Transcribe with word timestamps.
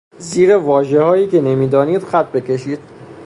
زیر 0.17 0.57
واژههایی 0.57 1.27
که 1.27 1.41
نمیدانید 1.41 2.03
خط 2.03 2.31
بکشید. 2.31 2.79